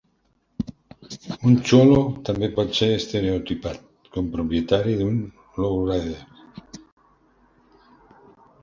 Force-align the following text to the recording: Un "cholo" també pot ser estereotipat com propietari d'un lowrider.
Un 1.49 1.57
"cholo" 1.71 1.99
també 2.29 2.49
pot 2.57 2.73
ser 2.79 2.89
estereotipat 2.95 4.09
com 4.17 4.33
propietari 4.37 4.97
d'un 5.03 5.21
lowrider. 5.61 6.19